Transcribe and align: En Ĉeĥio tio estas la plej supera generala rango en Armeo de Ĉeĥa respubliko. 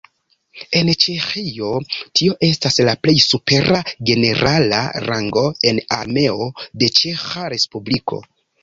En 0.77 0.87
Ĉeĥio 1.03 1.67
tio 2.21 2.37
estas 2.49 2.81
la 2.89 2.97
plej 3.03 3.15
supera 3.27 3.83
generala 4.13 4.83
rango 5.07 5.47
en 5.73 5.85
Armeo 6.03 6.53
de 6.85 6.95
Ĉeĥa 7.03 7.51
respubliko. 7.59 8.27